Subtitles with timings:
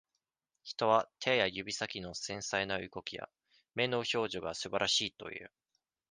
[0.63, 3.29] 人は、手や指先の繊細な動きや、
[3.75, 5.51] 目の表情がすばらしいという。